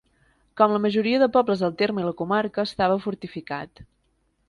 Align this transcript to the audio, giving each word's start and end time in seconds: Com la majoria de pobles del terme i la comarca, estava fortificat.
Com 0.61 0.73
la 0.75 0.79
majoria 0.85 1.19
de 1.25 1.27
pobles 1.35 1.63
del 1.67 1.77
terme 1.83 2.05
i 2.05 2.09
la 2.09 2.17
comarca, 2.25 2.67
estava 2.73 3.01
fortificat. 3.09 3.89